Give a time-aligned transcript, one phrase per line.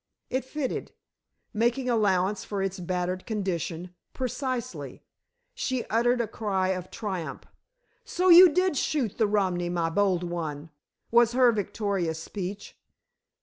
[0.31, 0.93] It fitted
[1.53, 5.03] making allowance for its battered condition precisely.
[5.53, 7.43] She uttered a cry of triumph.
[8.03, 10.71] "So you did shoot the Romany, my bold one,"
[11.11, 12.75] was her victorious speech.